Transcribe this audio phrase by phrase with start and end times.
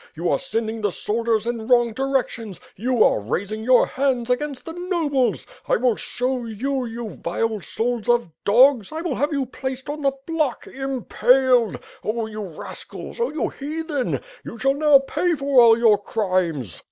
[0.15, 2.59] You are send ing the soldiers in wrong directions!
[2.75, 5.45] You are raising your hands against the nobles!
[5.67, 10.01] I wil show you, you vile souls of dogs, I will have you placed on
[10.01, 15.77] the block, impaled, oh, you rascals, oh, you heathen, you shall now pay for all
[15.77, 16.79] your crimes!"